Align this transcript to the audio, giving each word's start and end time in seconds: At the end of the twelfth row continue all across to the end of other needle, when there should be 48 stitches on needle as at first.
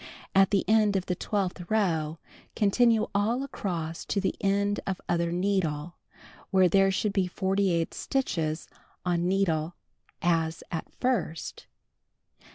At 0.33 0.49
the 0.49 0.65
end 0.67 0.95
of 0.95 1.05
the 1.05 1.13
twelfth 1.13 1.69
row 1.69 2.17
continue 2.55 3.05
all 3.13 3.43
across 3.43 4.03
to 4.05 4.19
the 4.19 4.33
end 4.43 4.79
of 4.87 4.99
other 5.07 5.31
needle, 5.31 5.97
when 6.49 6.69
there 6.69 6.89
should 6.89 7.13
be 7.13 7.27
48 7.27 7.93
stitches 7.93 8.67
on 9.05 9.27
needle 9.27 9.75
as 10.23 10.63
at 10.71 10.91
first. 10.99 11.67